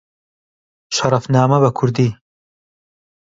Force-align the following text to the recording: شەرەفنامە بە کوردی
شەرەفنامە 0.97 1.57
بە 1.63 1.69
کوردی 1.77 2.09